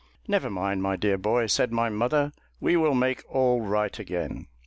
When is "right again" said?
3.61-4.47